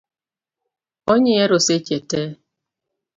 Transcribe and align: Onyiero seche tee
Onyiero 1.11 1.57
seche 1.67 1.95
tee 2.09 2.29